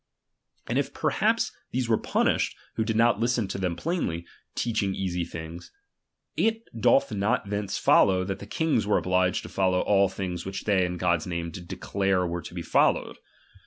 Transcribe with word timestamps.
And 0.65 0.79
if 0.79 0.95
per 0.95 1.09
RELIGION. 1.09 1.19
247 1.19 1.35
haps 1.35 1.69
these 1.69 1.87
were 1.87 1.97
punished 1.99 2.57
who 2.73 2.83
did 2.83 2.95
not 2.95 3.17
hsteii 3.19 3.47
to 3.49 3.57
c 3.59 3.59
them 3.59 3.75
plainly, 3.75 4.25
teaching 4.55 4.95
easy 4.95 5.23
things 5.23 5.69
j 6.35 6.45
it 6.45 6.81
doth 6.81 7.11
not 7.11 7.45
^ 7.45 7.49
thence 7.51 7.77
follow, 7.77 8.23
that 8.23 8.39
the 8.39 8.47
kings 8.47 8.87
were 8.87 8.97
obliged 8.97 9.43
to 9.43 9.49
fol«; 9.49 9.69
low 9.73 9.81
all 9.81 10.09
things 10.09 10.43
which 10.43 10.63
they, 10.63 10.87
in 10.87 10.97
God's 10.97 11.27
name, 11.27 11.51
did 11.51 11.67
de 11.67 11.75
th 11.75 11.83
elare 11.93 12.27
were 12.27 12.41
to 12.41 12.53
be 12.55 12.63
followed. 12.63 13.17